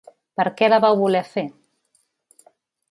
[0.39, 1.47] Per què la vau voler fer?